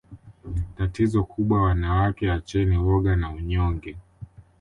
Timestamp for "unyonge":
3.31-3.97